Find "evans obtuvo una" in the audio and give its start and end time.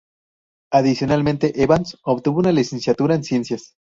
1.61-2.51